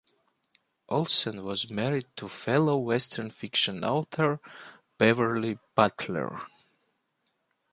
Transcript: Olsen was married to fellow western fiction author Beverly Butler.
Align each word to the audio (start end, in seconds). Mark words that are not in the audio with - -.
Olsen 0.89 1.43
was 1.43 1.69
married 1.69 2.07
to 2.15 2.27
fellow 2.27 2.75
western 2.75 3.29
fiction 3.29 3.83
author 3.83 4.39
Beverly 4.97 5.59
Butler. 5.75 6.39